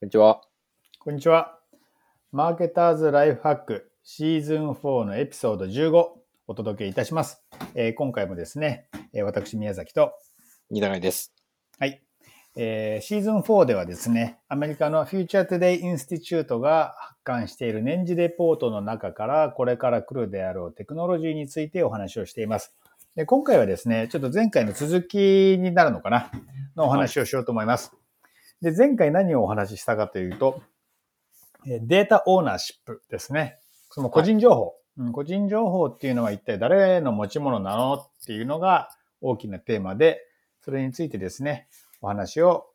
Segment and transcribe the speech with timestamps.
[0.00, 0.40] こんにちは。
[0.98, 1.58] こんにちは。
[2.32, 6.04] Marketer's Life Hack シーズン4のエピソード15
[6.46, 7.44] お届けいたします。
[7.74, 10.14] えー今回もですね、えー私宮崎と、
[10.70, 11.34] 二永井です。
[11.78, 12.02] はい、
[12.56, 22.74] えーシーズン4ではですね、アメリカの Future Today Institute が発刊している年次レポートの中からこれから来るであろうテクノロジーについてお話をしています。
[23.16, 26.30] で今回はですね、ちょっと前回の続きになるのかな
[26.74, 27.99] のお話をしようと思います。
[28.62, 30.62] で、前回何をお話ししたかというと、
[31.66, 33.58] えーデータオーナーシップですね。
[33.90, 38.90] その個人情報、うん個人情報っていうのは一体誰の持ち物なのっていうのが
[39.22, 40.20] 大きなテーマで、
[40.62, 41.68] それについてですね、
[42.02, 42.66] お話を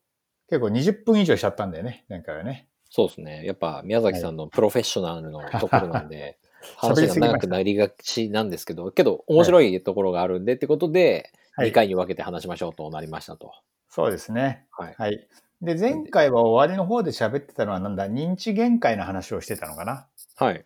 [0.50, 2.68] 結構20分以上しちゃったんだよね、前回はね。
[2.90, 3.46] そうですね。
[3.46, 6.38] やっぱ宮崎さんのプロフェッショナルのところなんで、
[6.78, 13.54] 話が喋りすぎました長くなりがちなんですけど、 けど面白いところがあるんでってことで、はい2回に分けて話しましょうとなりましたと。
[13.88, 14.66] そうですね。
[14.72, 14.96] はい。
[14.98, 15.26] はい。
[15.66, 20.08] で、前回は終わりの方で喋ってたのはなんだ、認知限界の話をしてたのかな？
[20.38, 20.66] はい。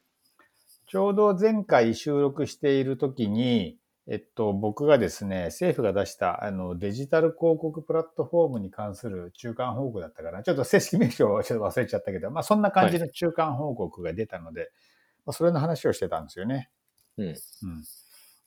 [0.88, 10.44] ちょうど前回収録している時に、えっと、僕がですね、政府が出したあのデジタル広告プラットフォームに関する中間報告だったかな？
[10.44, 14.72] ちょっと正式名称をちょっと忘れちゃったけど、まあそんな感じの中間報告が出たので、
[15.26, 16.70] まあ、それの話をしてたんですよね。
[17.18, 17.28] うん。
[17.28, 17.36] うん。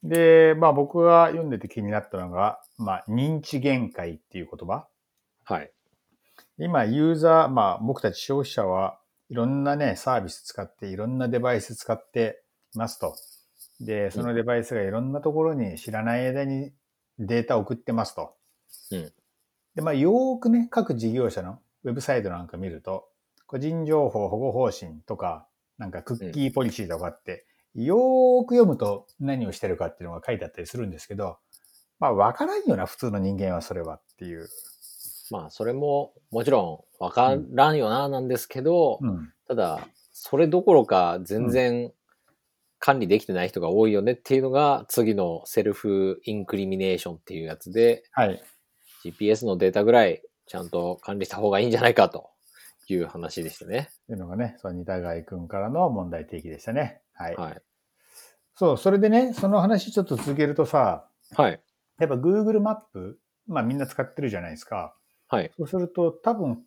[0.02, 4.88] で、まあ僕が読んでて気になったのが、まあ認知限界っていう言葉。
[5.44, 5.70] はい。
[6.58, 12.42] 今、ユーザー、まあ僕たち消費者はいろんなね、サービス使って、いろんなデバイス使って
[12.74, 13.16] いますと。
[13.80, 16.72] で、そのデバイスがいろんなところに知らない間に
[17.18, 18.34] データを送ってますと。
[18.90, 19.12] うん
[19.74, 23.08] で、まあよーくね、各事業者のウェブサイトなんか見ると、
[23.46, 25.46] 個人情報保護方針とか、
[25.78, 31.38] なんかクッキーポリシーとかあって、よーく読むと何をしてるかっていうのが書いてあったりするんですけど、
[31.98, 34.46] まあわからんよな、普通の人間はそれはっていう。
[35.32, 39.32] まあ、それももちろん分からんよな、なんですけど、うん。
[39.48, 41.90] ただ、それどころか全然
[42.78, 48.42] 管理できてない人が多いよねっていうのが、次のセルフインクリミネーションっていうやつで、はい。
[49.06, 52.28] GPS のデータぐらいちゃんと管理した方がいいんじゃないかと
[52.88, 53.88] いう話でしたね。
[53.90, 57.00] っていうのがね、その二田貝くんからの問題提起でしたね。
[57.14, 57.36] はい。
[57.36, 57.62] はい。
[58.54, 61.62] そう、それでね、その話ちょっと続けるとさ、はい。
[61.98, 64.94] やっぱ Google マップ、まあみんな使ってるじゃないですか。
[65.32, 65.50] はい。
[65.56, 66.62] そうすると多分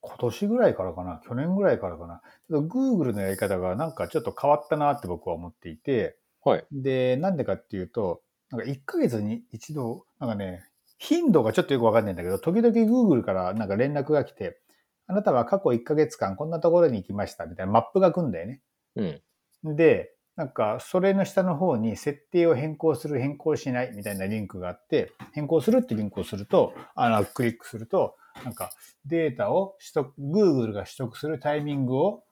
[0.00, 2.22] 今年ぐらいからかな、去年ぐらいからかな。
[2.48, 6.64] ちょっと Google のやり方がなんかちょっと変わったなって僕は思っていて、はい。
[6.72, 10.64] で、なんでかっていうと、なんか1ヶ月に一度、なんかね、
[10.98, 14.62] 頻度がちょっとよくわかんないんだけど、時々 Google からなんか連絡が来て、
[15.08, 18.62] あなたは過去1ヶ月間こんなところに行きましたみたいなマップが来るんだよね。
[18.94, 19.76] うん。
[19.76, 28.70] で、なんか、それの下の方に設定を変更する、変更しないみたいなリンクがあって、変更するってリンクをすると、あの、クリックすると、なんか、
[29.06, 32.22] データを取得、Google が取得するタイミングを、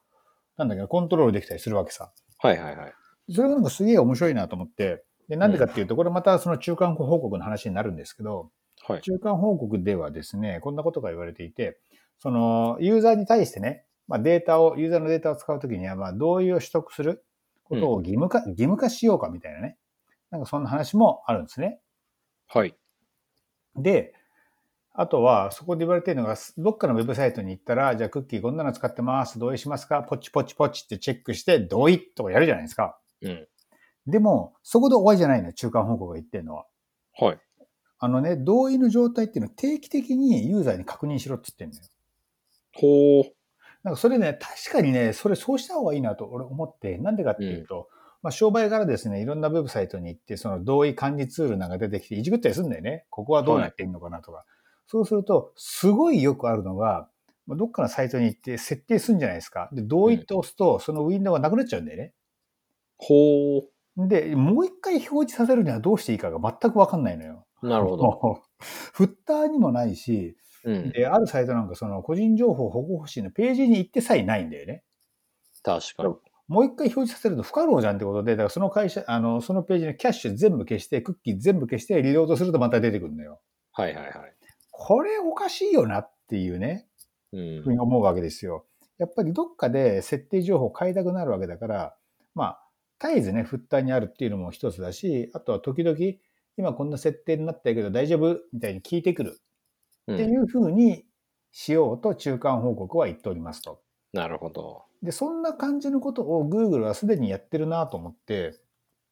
[0.55, 2.11] なんだっけど、コントロールできたりするわけさ。
[2.37, 2.93] はいはいはい。
[3.31, 8.51] それがなんかすげえ面白いなと思って、で、なんでかっていうと、これまたその中間報告の話になるんですけど、
[8.87, 9.01] はい。
[9.01, 11.79] 中間報告ではですね、こんなことが言われていて、
[12.19, 17.25] その、ユーザーに対してね、まあ、データを、ユーザーのデータを使うときには、まあ、同意を取得する
[17.65, 19.77] ことを義務化、義務化しようかみたいなね。
[20.31, 21.79] なんかそんな話もあるんですね。
[22.47, 22.75] はい。
[23.75, 24.13] で、
[24.93, 29.39] あとは、そこで言われているのが、どっかのウェブサイトに行ったら、じゃあクッキーこんなの使ってます。
[29.39, 30.03] 同意しますか？
[30.03, 32.97] ポチポチポチってチェックして、同意とかやるじゃないですか。
[33.21, 33.47] うん。
[34.07, 36.65] でも、そこで終わりじゃないのよ、中間報告が言ってるのは。
[37.19, 37.39] はい。
[37.99, 43.23] あのね、同意の状態っていうのを定期的にユーザーに確認しろって言ってるのよ。
[43.23, 43.33] ほう。
[43.85, 47.87] なんかそれね、確かにね、それそうした方がいいなと俺思って、なんでかっていうと、
[48.23, 53.05] まあ商売からですね、いろんなウェブサイトに行って、その同意管理ツールなんか出てきて、いじくったりするんだよね。
[53.11, 54.43] ここはどうなってんのかなとか。
[54.87, 57.07] そうすると、すごいよくあるのが、
[57.45, 59.69] まあどっかのサイトに行って設定するんじゃないですか。
[59.71, 62.13] で、同意って押すと、そのウィンドウがなくなっちゃうんだよね。
[62.97, 63.61] ほ
[63.97, 67.45] で、もう一回表示させるにはどうしていいかが全くわかんないのよ。
[67.61, 67.69] う。
[67.69, 68.41] なるほど。
[68.93, 70.35] フッターにもないし、
[70.65, 70.91] うん。
[70.91, 74.83] で、あるサイトなんかその個人情報保護方針のページに行ってさえないんだよね。
[75.63, 76.15] 確かに。
[76.47, 83.39] もう一回表示させると不可能じゃんってことで、だからその会社、あの、そのページのキャッシュ全部消して、クッキー全部消して、リロードするとまた出てくるんだよ。
[83.71, 84.13] はいはいはい。
[84.71, 86.87] これおかしいよなっていうね、
[87.31, 87.71] うんふう。
[87.71, 88.65] に思うわけですよ。
[88.97, 91.95] やっぱりどっかで設定情報を変えたくなるわけだから、
[92.33, 92.61] まあ、
[92.99, 95.97] 絶えずね、フッターにあるっていうのも一つだし、あとは時々、
[96.57, 99.37] 今こんな設定になったけど大丈夫みたいに聞いてくるうん
[100.11, 101.05] っていうふうに
[101.51, 103.81] しようと中間報告は言っておりますと。
[104.13, 104.85] なるほど。
[105.01, 108.59] で、そんな感じのことを Google はすでにやってるなと思って、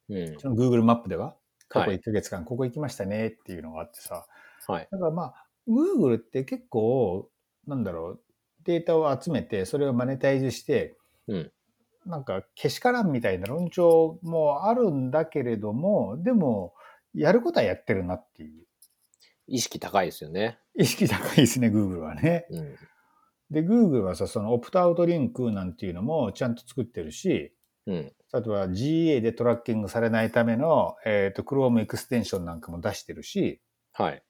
[0.10, 0.40] うん。
[0.40, 1.36] その Google マップでは、
[1.68, 4.26] 過去はい1ヶ月間ここ行きましたねっていうのがあってさ、
[4.68, 4.88] はい。
[4.92, 7.30] だからまあ、Google って結構、
[7.68, 8.22] なんだろう、
[8.64, 10.98] データを集めて、それをマネタイズして、
[11.28, 11.52] うん
[12.06, 16.74] なんか、けしからんみたいな論調もあるんだけれども、でも、
[17.14, 18.66] やることはやってるなっていう。
[19.48, 20.60] 意識高いですよね。
[20.76, 22.46] 意識高いですね、Google はね。
[22.50, 22.76] うん。
[23.52, 27.54] で、Google はさ、そのオプトアウトリンクなんていうのもちゃんと作ってるし、
[27.86, 27.96] うん。
[27.96, 33.62] 例えば GA でトラッキングされないための、えっ、と、Chrome エクステンションなんかも出してるし、
[33.94, 34.24] はい。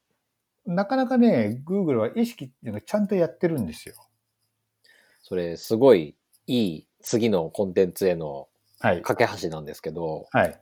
[0.65, 3.95] なかなかね、Google は意識っていうのをちゃんとやってるんですよ。
[5.21, 6.15] それ、すごい
[6.47, 8.47] いい次のコンテンツへの
[8.83, 9.01] はい。
[9.01, 10.61] 架け橋なんですけど、はい。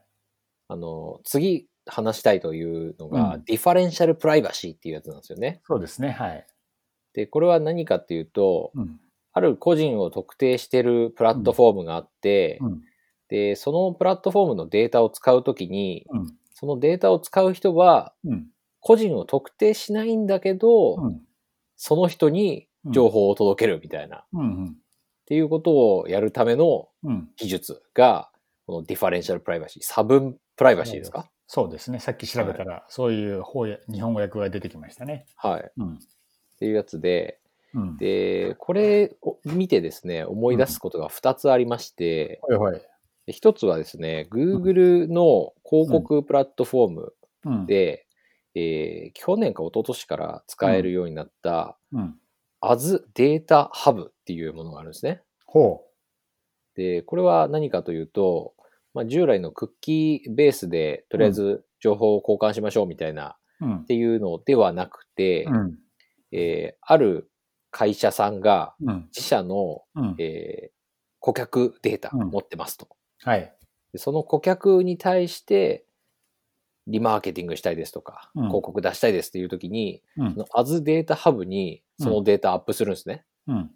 [0.68, 5.60] あの、次話したいというのが、うん differential privacy っていうやつなんですよね。
[5.66, 6.10] そうですね。
[6.10, 6.46] はい。
[7.14, 9.00] で、これは何かっていうと、うん。
[9.34, 12.82] ある個人を特定してるプラットフォームがあって、うん。
[13.28, 16.36] で、そのプラットフォームのデータを使うときに、うん。
[16.52, 18.46] そのデータを使う人は、うん。
[18.80, 21.22] 個人を特定しないんだけど、うん。
[21.76, 24.76] その人に情報を届けるみたいな、っうん。
[25.26, 27.30] ていうことをやるためのうん。
[27.36, 28.30] 技術が、
[28.66, 31.30] このディファレンシャルプライバシー、差分プライバシーですか？
[31.54, 31.98] そうですね。
[31.98, 35.26] さっき調べたら、そういう方や日本語訳が出てきましたね。
[35.36, 35.60] はい。
[35.60, 35.98] っうん。
[36.58, 37.40] ていうやつで、
[37.74, 37.96] うん。
[37.98, 42.80] で、これを見てですね、思い出すことが2つありまして、はいはい。
[43.26, 47.14] で一つはですね、Google の広告プラットフォーム
[47.44, 47.66] うん。
[47.66, 48.06] で、
[48.54, 52.18] えー去年か一昨年から使えるようになった、うん。
[52.62, 55.20] As Data Hub っていうものがあるんですね。
[55.44, 55.84] ほ
[56.76, 58.54] で、これは何かというと、
[58.94, 63.66] まあ、従来のクッキーベースでとりあえず情報を交換しましょうみたいなう。
[63.66, 63.84] うんっ。
[63.86, 65.78] ていうのではなくて、うん。
[66.32, 67.28] えーある
[67.70, 69.08] 会社さんがうん。
[69.14, 70.14] 自社の、うん。
[70.18, 70.72] えー
[71.24, 72.88] 顧客データを持ってますと。
[73.22, 73.54] はい。
[73.92, 75.84] でその顧客に対して
[76.88, 80.38] リマーケティングしたいですとか、うん広告出したいですっていう時に、うんそ。
[80.40, 83.24] の As データハブにそのデータアップするんですね。
[83.46, 83.70] うん。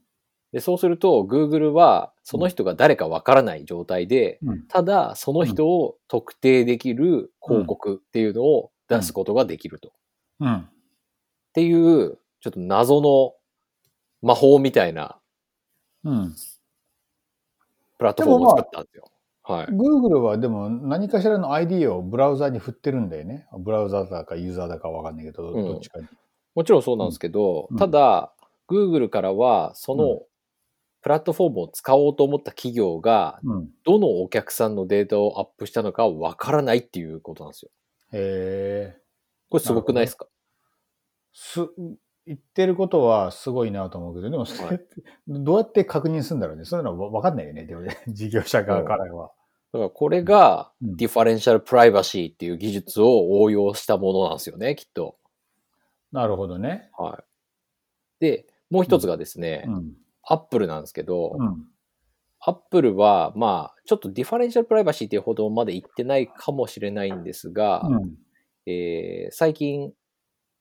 [0.57, 4.67] でそうすると Google はその人が誰かわからない状態で、うん。
[4.67, 9.89] ただその人を特定できる広告っていうのを出すことができると。
[9.89, 9.93] っ
[10.41, 10.69] うん。
[11.53, 13.35] ていう、ちょっと謎の
[14.23, 15.19] 魔法みたいな
[16.05, 16.35] うん。
[17.99, 19.11] プラットフォームを作ったんですよ。
[19.43, 19.67] はい。
[19.67, 23.47] Google はでも何かしらの ID をブラウザに振ってるんだよね。
[23.59, 26.07] ブラウザだかユーザーだかわかんないけど、うんどっちかに。
[26.55, 28.33] もちろんそうなんですけど、うんただ、
[28.69, 30.21] Google からは、そうのん、
[31.07, 33.69] プラットフォームを使おうと思った企業が、うん。
[33.85, 37.71] どのお客さんのデータをアップしたのかわからないっていうことなんですよ。
[38.13, 39.01] へえ。
[39.49, 40.27] これすごくないですか？
[41.33, 41.61] す、
[42.27, 44.97] 言ってることはすごいなと思うけど、でもそれって
[45.29, 46.65] どうやって確認するんだろうね。
[46.65, 47.67] そういうのはわかんないよね。
[47.67, 49.31] でもね、事業者側からは。
[49.73, 55.19] だからこれが、うんディファレンシャルプライバシーっていう技術を応用したものなんですよね、きっと。
[56.11, 56.91] なるほどね。
[56.99, 58.25] はい。
[58.25, 59.93] で、もう一つがですね、うん。
[60.27, 61.65] アップルなんですけど、うん。
[62.41, 68.15] アップルは、まあ、ちょっとディファレンシャルプライバシーっていうほどまで言ってないかもしれないんですが、うん。
[68.67, 69.93] えー最近、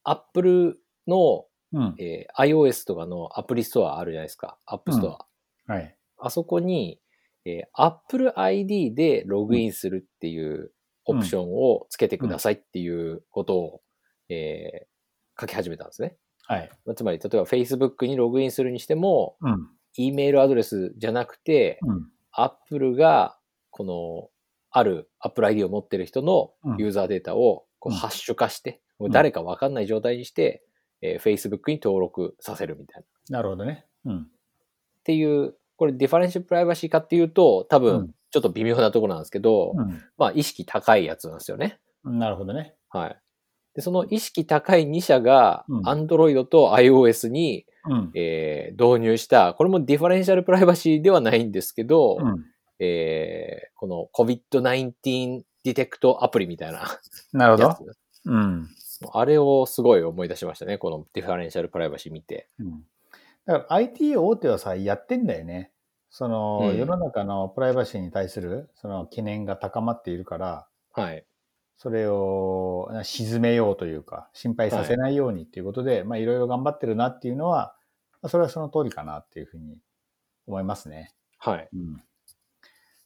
[0.04, 1.96] アップルの、うん。
[2.00, 4.58] えー iOS とかのアプリストアあるじゃないですか。
[4.66, 5.26] アップスト
[5.68, 5.74] ア。
[5.74, 5.98] はい。
[6.18, 7.00] あそこに、
[7.46, 10.72] えー Apple ID でログインするっていう
[11.06, 13.82] オプションをつけてくださいっていうことを、
[14.30, 14.96] えー
[15.38, 16.16] 書き始めたんですね。
[16.48, 16.70] はい。
[16.86, 19.70] まあつまり、例えば Facebook にログインするにしても、うん。
[19.98, 22.08] E メールアドレスじゃなくて、うん。
[22.32, 23.38] Apple が、
[23.72, 24.30] この、
[24.72, 30.64] ある Apple ID を持ってる人のうんユーザーデータをこううんハッシュ化して、もううん誰かわかんない状態にして、
[31.02, 33.04] えー Facebook に登録させるみたいな。
[33.04, 33.86] っなるほどね。
[34.06, 34.28] うん。
[35.04, 39.74] ていう、これディファレンシャルプライバシーかっていうと、多分うんちょっと微妙なところなんですけど、
[40.18, 41.80] まあ意識高いやつなんですよね。
[42.04, 42.20] うん。
[42.20, 42.76] なるほどね。
[42.90, 43.18] はい。
[43.76, 48.12] で、その意識高い2社がうん Android と iOS に、うん。
[48.16, 52.46] えー導入した、これもディファレンシャルプライバシーではないんですけど、うん。
[52.80, 56.82] えーこの COVID-19 ディテクトアプリみたいな
[57.34, 57.78] なるほど。
[58.26, 58.68] うん。
[59.12, 60.78] あれをすごい思い出しましたね。
[60.78, 62.48] このディファレンシャルプライバシー見て。
[62.60, 62.84] うん
[63.46, 65.72] だから IT 大手はさ、やってんだよね。
[66.10, 71.26] その、うん世の中のプライバシーに対する、その懸念が高まっているから、はい。
[71.78, 77.76] それをな沈めようというか、心配させないようにっていうことで、まあいろいろ頑張ってるなっていうのは、
[78.22, 79.78] まあそれはその通りかなっていうふうに
[80.48, 81.14] 思いますね。
[81.38, 81.70] はい。
[81.74, 81.96] うん。
[81.96, 81.98] っ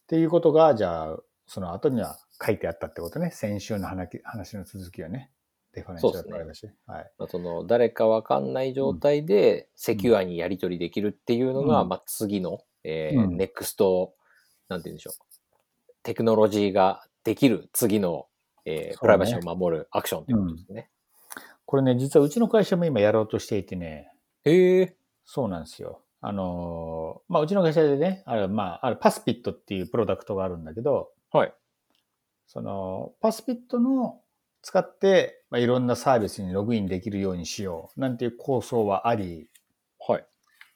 [0.06, 3.30] ていうことが、じゃあ、その後には書いてあったってことね。
[3.32, 5.30] 先週の話話の続きはね。
[5.72, 6.70] デファレンシャルプライバシー。
[6.86, 7.12] はい。
[7.18, 14.14] まあその、誰かわかんない状態で、セキュアにやり取りできるっていうのが、うんまあ、次の、えーうんネクスト、
[14.68, 15.14] なんて言うんでしょう。
[16.02, 18.26] テクノロジーができる次の、
[18.64, 20.90] えープライバシーを守るアクションということですね。
[21.66, 24.12] これね、実はうちの会社も今やろうとしていてね、
[24.44, 24.96] へえ。
[25.24, 26.02] そうなんですよ。
[26.20, 31.54] あの、まあ、うちの会社でね、あれ、まあ、あれ、パスピットっていうプロダクトがあるんだけど、はい。
[32.46, 34.20] その、パスピットの
[34.62, 39.48] 使って、まあ、いろんなサービスにログインできるようにしよう、なんていう構想はあり、
[40.06, 40.26] はい。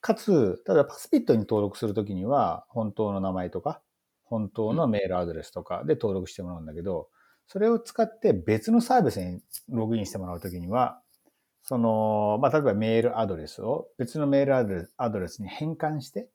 [0.01, 3.83] かつ、ただパスピットに登録するときには、本当の名前とか、
[4.25, 7.09] 本当のメールアドレスとかで登録してもらうんだけど、
[7.47, 11.01] それを使って別のサービスにログインしてもらうときには、
[11.63, 16.29] その、まあ、例えばメールアドレスを別のメールアドレスアドレスに変換して、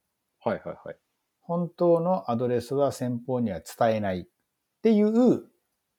[0.43, 0.95] はいはいはい。
[1.41, 4.25] 本当のアドレスは先方には伝えないっ
[4.81, 5.43] ていう、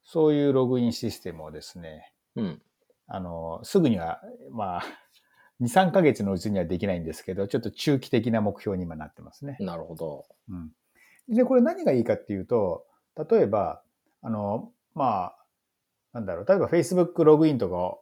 [0.02, 2.62] そういうログインシステムをですね、うん。
[3.06, 4.82] あの、すぐには、まあ、
[5.60, 9.56] 2、3ヶ月のうちにはできないんですけど、ちょっと中期的な目標に今なってますね。
[9.60, 10.24] なるほど。
[10.48, 10.70] うん。
[11.28, 12.86] で、これ何がいいかっていうと、
[13.30, 13.82] 例えば、
[14.22, 15.36] あの、まあ、
[16.12, 18.00] なんだろう、例えば Facebook ログインとかを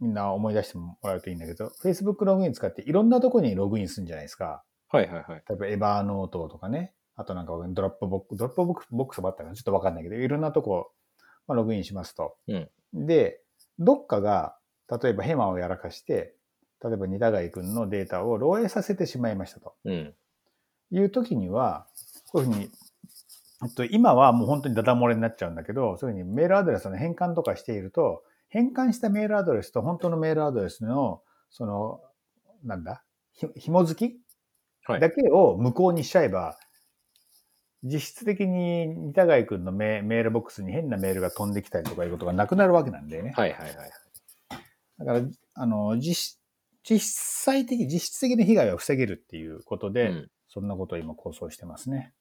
[0.00, 4.62] みんな思い出してもらうといいんだけど、Facebook ログイン使っていろんなとこにログインするんじゃないですか。
[4.88, 5.44] はいはいはい。
[5.48, 10.92] 例えばエバーノートとかね、あとなんかドロップボックス、ドロップボックスボックスもあったかなちょっとわかんないけど、いろんなとこ、
[11.46, 12.36] まあ、ログインしますと。
[12.46, 13.42] うんで、
[13.78, 14.56] どっかが、
[15.02, 16.34] 例えばヘマをやらかして、
[16.82, 20.14] 例えば二田貝君のデータを漏洩させてしまいましたとうん。
[20.90, 21.86] いう時には、
[22.32, 22.70] こういうふうに、
[23.74, 32.00] と、今はもう本当にダダ漏れになっちゃうんだけど、そういうふうにメールアドレスの変換とかしていると、変換したメールアドレスと本当のメールアドレスの、その、
[32.62, 34.20] なんだ、ひ紐付き
[34.88, 35.00] はい。
[35.00, 36.58] だけを無効にしちゃえば、
[37.84, 43.34] 実質的に二田貝君のメメールボックスに変なメールが飛んできたりとかいうことがなくなるわけなんだよね。
[43.36, 43.74] はいはいはい。
[44.98, 45.20] だから、
[45.54, 46.40] あの、実、
[46.82, 50.30] 実際的、実質的な被害は防げるっていうことで、うん。
[50.48, 52.14] そんなことを今構想してますね。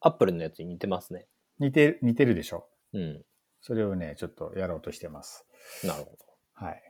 [0.00, 1.26] アップルのやつに似てますね。
[1.58, 2.68] 似てる、似てるでしょ？
[2.92, 3.24] うん。
[3.60, 5.46] それをね、ちょっとやろうとしてます。
[5.84, 6.16] なるほ
[6.54, 6.82] はい。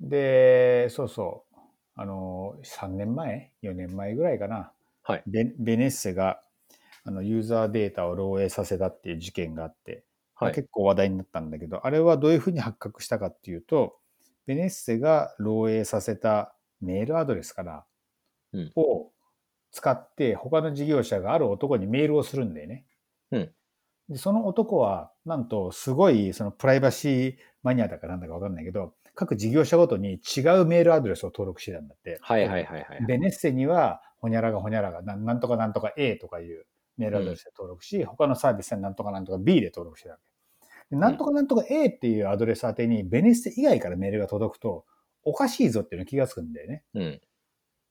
[0.00, 1.56] で、そうそう。
[1.94, 4.72] あの、3年前 ?4 年前ぐらいかな。
[5.02, 6.42] はいベベネッセが、
[7.04, 10.04] あの、ユーザーデータを漏洩させたっていう事件があって、
[10.40, 10.46] ど。
[10.46, 10.54] はい。
[10.54, 13.98] 結構話題になったんだけど、あれはどういうふうに発覚したかっていうと、
[14.46, 17.84] ベネッセが漏洩させたメールアドレスかな、
[18.52, 19.12] うんを
[19.70, 22.84] 使って他の事業者がある男にメールをするんだよね。
[23.30, 23.52] うん
[24.10, 32.18] でその男は、なんとすごいそのプライバシーマニアだかなんだかわかんないけど、各事業者ごとに違うメールアドレスを登録してたんだって。
[32.20, 33.04] はいはいはいはい。
[33.06, 40.24] ベネッセには、ほにゃらがほにゃらが、なんとかなんとか A とかいうメールアドレスで登録し、他のサービスはなんとかなんとか B で登録してたわけ。
[40.90, 44.84] でなんとかなんとか A っていうアドレス宛てにベネッセ以外からメールが届くと、
[45.22, 46.82] おかしいぞっていうのが気がつくんだよね。
[46.94, 47.20] うん。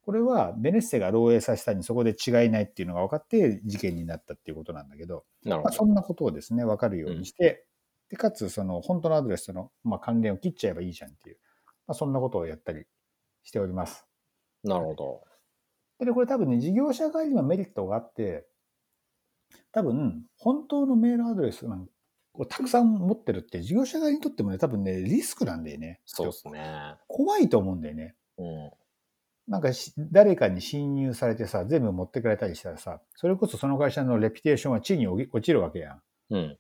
[0.02, 5.76] これはベネッセが漏洩させたにそこで違いないっていうのが分かって事件になったっていうことなんだけど、まあ、なるほど。
[5.76, 7.66] そんなことをですね、分かるようにして、
[8.10, 11.38] で、かつその本当のアドレスとの、まあ、関連を切っちゃえばいいじゃんっていう、
[11.88, 12.86] まあ、そんなことをやったり
[13.44, 14.06] しております。
[14.64, 15.24] なるほど。
[16.06, 18.48] で、これ多分ね、事業者側にはメリットがあって、
[19.72, 21.66] 多分、本当のメールアドレス
[22.34, 26.00] をたくさん持ってるって、事業者側にとってもね、多分ね、リスクなんだよね。
[26.06, 26.96] そうですね。
[27.08, 28.16] 怖いと思うんだよね。
[28.38, 28.72] うん。
[29.50, 36.02] なんかし、誰かに侵入されてさ、全部持ってかれたりしたらさ、それこそその会社のレピュテーションは地に落ち落ちるわけやん。
[36.30, 36.58] うん。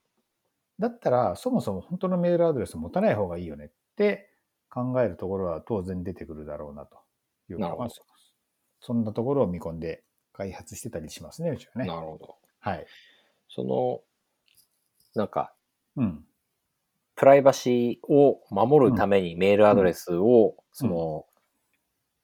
[0.79, 4.29] だったら、そもそも本当のメールアドレスを持たない方がいいよねって
[4.69, 6.97] 考えるところは当然出てくるだろうなと
[7.49, 8.03] いうなるほどまあそ
[8.81, 10.03] そんなところを見込んで
[10.33, 11.87] 開発してたりしますね、うちはね。
[11.87, 12.37] なるほど。
[12.59, 12.87] はい。
[13.49, 14.01] その、
[15.15, 15.53] なんか、
[15.97, 16.25] うん。
[17.15, 21.25] プライバシーを守るためにメールアドレスを、その、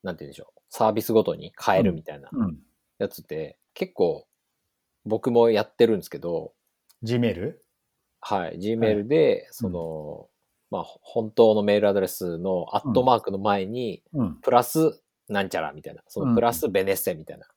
[0.03, 2.57] なんて言うんでしょう、サービスごとに変えるみたいなうん。
[2.97, 4.27] やつって、結構、
[5.05, 6.51] 僕もやってるんですけど、
[7.01, 7.53] Gmail?
[8.19, 10.27] はい、Gmail で、その、
[10.71, 14.35] まあ、本当のメールアドレスのアットマークの前に、うん。
[14.41, 17.47] プラスなんちゃらみたいな、そのプラスベネッセみたいな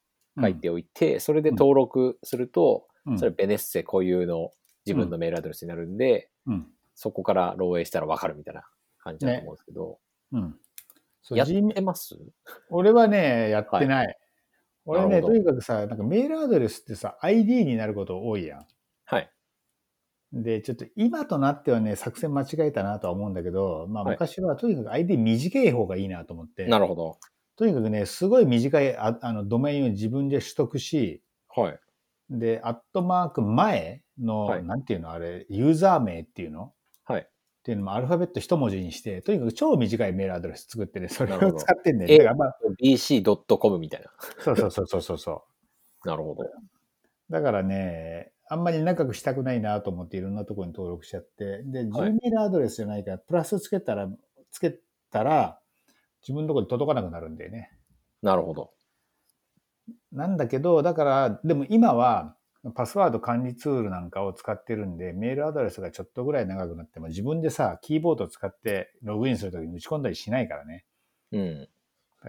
[0.40, 4.52] 書いておいて、それで登録すると、うん、それベネッセ固有の
[4.86, 6.68] 自分のメールアドレスになるんで、うん。
[6.94, 8.62] そこから漏洩したらわかるみたいな
[9.00, 9.98] 感じだと思うんですけど、
[10.30, 10.56] うん。
[11.36, 12.16] やってます？
[12.70, 14.18] 俺はね、やってない。
[14.84, 18.66] 俺ね、なるほどとにかくさ、なんかメールアドレスってさ、ID になること多いやん。
[19.04, 19.30] はい。
[20.32, 27.18] で、ちょっと今となってはね、作戦間違えたなとは思うんだけど、まあはい昔はとにかく ID 短い方がいいなと思って、なるほど。
[27.56, 31.22] とにかくね、すごい短いああのドメインを自分で取得し、
[31.54, 31.80] はい。
[32.30, 36.60] で、アットマーク前の、はいなんていうのあれ、ユーザー名っていうの？
[36.62, 36.72] はい。
[37.68, 42.16] っていうのもアルファベット一文字にして、とにかく超短いメールアドレス作ってね、それを使ってんだよね。
[42.16, 44.10] だからまあ、bc.com みたいな。
[44.42, 45.44] そうそうそうそうそうそ
[46.02, 46.08] う。
[46.08, 46.50] なるほど。
[47.28, 54.08] だからね、あんまり長くしたくないなと思っていろんなところに登録しちゃって、で、はい Gmail アドレスじゃないから、プラスつけたら、
[54.50, 54.78] つけ
[55.10, 55.60] たら、
[56.22, 57.70] 自分のところに届かなくなるんだよね。
[58.22, 58.70] なるほど。
[60.10, 62.34] なんだけど、だから、でも今は、
[62.70, 70.84] パスワード管理ツールなんかを使ってるんで、メールアドレスがちょっとぐらい長くなっても、自分でさ、キーボードを使ってログインするときに打ち込んだりしないからね。
[71.32, 71.68] うん。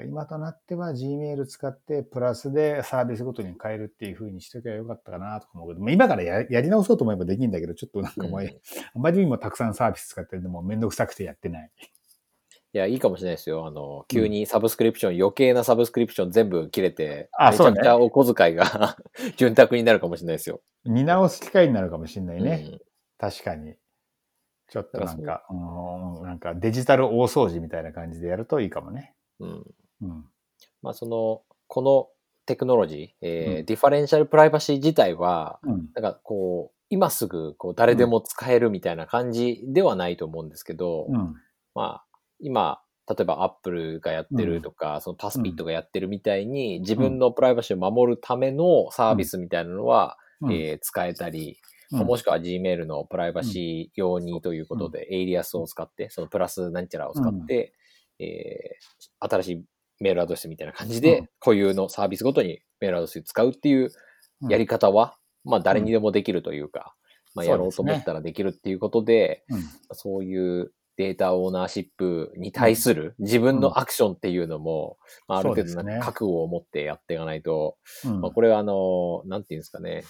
[0.05, 8.51] 今となっては Gmail 使って、プラスでサービスごとに変えるっていう風にしとけばよかったかなとか思うけど、まあ、今からややり直そうと思えばできるんだけど、ちょっとなんかもう、うんあ
[8.99, 11.71] まりにもたくさんサービス使ってるんで、もうめんどくさくてやってない。
[12.73, 13.65] いや、いいかもしれないですよ。
[13.65, 18.97] あの、急にサブスクリプション、余計なサブスクリプション全部切れて、あそうねめちゃくちゃお小遣いが
[19.37, 20.61] 潤沢になるかもしれないですよ。
[20.85, 22.65] 見直す機会になるかもしれないね。
[22.71, 22.79] うん
[23.19, 23.75] 確かに。
[24.69, 29.13] ちょっとなんだか、うん、なんかデジタル大掃除みたいな感じでやるといいかもね。
[29.39, 29.63] うん。
[30.01, 30.25] うん。
[30.81, 32.07] まあ、その、この
[32.45, 35.89] テクノロジー、えーうんディファレンシャルプライバシー自体は、うん。
[35.95, 41.35] なんかこう、今すぐこう誰でも使えるみたいな感じではないと思うんですけど、うん。
[41.75, 42.05] まあ、
[42.39, 50.51] 今、例えばアップルがやってるとか、そのパスピットがやってるみたいに、自分のプライバシーを守るためのサービスみたいなのは、うん。
[50.51, 51.57] えー使えたり、
[51.91, 52.07] うん。
[52.07, 57.73] もしくは Gmail のプライバシー用にということで、エイリアスを使って、そのプラスなんちゃらを使って、
[58.19, 58.89] えー
[59.21, 59.65] 新しい
[59.99, 63.91] メールアドレスみたいな感じでうん、固有のサービスごとにメールアドレスを使うっていう
[64.47, 66.95] やり方は、まあ誰にでもできるというか、
[67.35, 69.69] まあやろうと思ったらできるっていうことで、うん。
[69.91, 74.97] そういうデータオーナーシップに対する自分のアクションっていうのも、
[75.29, 80.03] まあ、ある程度な覚悟を持ってやっていかないと、うんまあ、これはあの、なんていうんですかね、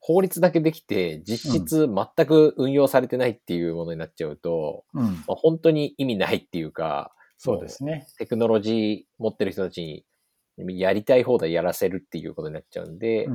[0.00, 5.02] 法律だけできて実質全く運用されてないっていうものになっちゃうと、うん。
[5.02, 8.06] まあ、本当に意味ないっていうか、そうですね。
[8.18, 10.04] テクノロジー持ってる人たち
[10.58, 13.34] にやりたい放題やらせるっていうことになっちゃうんで、うん。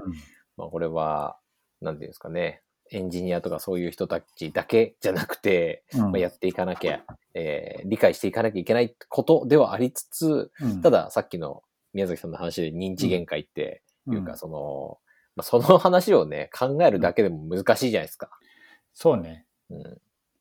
[0.58, 1.40] まあ、これは、
[1.82, 2.62] なんていうんですかね、
[2.92, 7.02] エンジニアとかそういう人たちだけじゃなくて、うんまあ、やっていかなきゃ、
[7.34, 14.98] えー理解していかなきゃいけないことではありつつ、うんたださっきの宮崎さんの話で認知限界っていうか、うんその、
[15.36, 18.30] まあ、その話をね、考えるだけでも難しいじゃないですか。
[18.94, 19.46] そうね。
[19.70, 19.84] うん。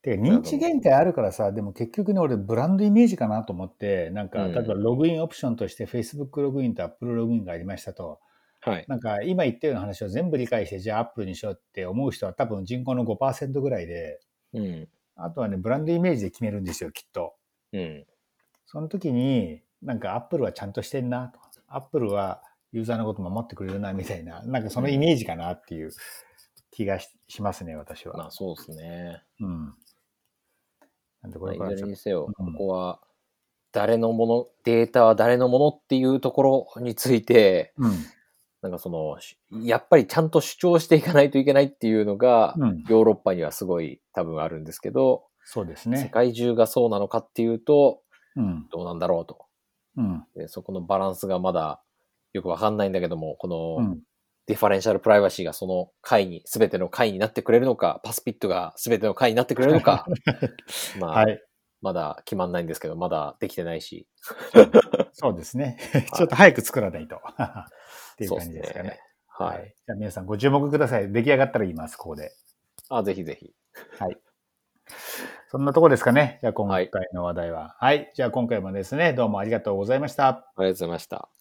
[0.02, 8.20] てか認知限界あるからさ、でも結局ね、俺ブランドイメージかなと思って、なんか、うん例えばログインオプションとして Facebook ログインと Apple ログインがありましたと。
[8.60, 8.84] はい。
[8.88, 14.20] なんか今言ったような話を全部理解して、じゃあ Apple にしようって思う人は多分人口の5%ぐらいで、
[14.52, 14.88] うん。
[15.16, 17.34] あとはね、ブランドイメージで決めるんですよ、きっと。
[17.72, 18.06] うん。
[18.66, 21.40] その時に、なんか Apple はちゃんとしてんなと。
[21.68, 22.42] Apple は
[22.72, 25.90] ユーザーのこと守ってくれるな、みたいな、なんかそのイメージかなっていう
[26.70, 28.16] 気がししますね、私は。
[28.16, 29.22] まあそうですね。
[29.40, 29.74] うん。
[31.22, 33.00] なんでこれからちょっとれにせよ、うんここは、
[33.72, 36.42] 誰のもの、データは誰のものっていうとこ
[36.74, 37.92] ろについて、うん。
[38.62, 42.84] なんかその、しやっぱりちゃんと主張していかないといけないっていうのが、うん。
[42.88, 46.10] ヨーロッパにはすごい多分あるんですけど、世そうですね。
[46.12, 48.00] 界中がそうなのかっていうと、
[48.36, 48.66] うん。
[48.70, 49.46] どうなんだろうと。
[49.96, 50.24] うん。
[50.36, 51.80] でそこのバランスがまだ
[52.32, 54.00] よくわかんないんだけども、このうん。
[54.46, 60.06] ディファレンシャルプライバシーがその解に、すべての解になってくれるのか、パスピットがすべての解になってくれるのか、
[60.98, 61.40] まあ、はい。
[61.82, 64.08] まだ決まんないんですけど、まだできてないし。
[65.12, 65.78] そうですね。
[66.14, 67.20] ちょっと早く作らないと。
[68.24, 69.00] っていう感じですかね。
[69.28, 69.74] はい。
[69.86, 71.10] じゃあ皆さんご注目ください。
[71.10, 72.32] 出来上がったら言います、ここで。
[72.90, 73.54] あ、ぜひぜひ。
[75.48, 76.38] そんなとこですかね。
[76.42, 77.76] じゃあ今はい回の話題は。
[77.78, 78.12] はい。
[78.14, 80.28] じゃあ今回もですね、どうもありがとうございました。
[80.28, 81.39] ありがとうございました。